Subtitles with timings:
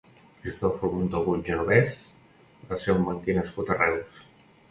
[0.43, 1.93] Cristòfol Montagut Genovès
[2.71, 4.19] va ser un banquer nascut a Reus.